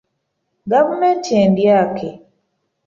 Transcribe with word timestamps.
Gavumenti 0.71 1.29
endyake. 1.43 2.09